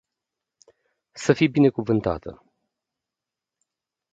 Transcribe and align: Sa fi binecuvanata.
Sa 1.23 1.35
fi 1.37 1.47
binecuvanata. 1.57 2.31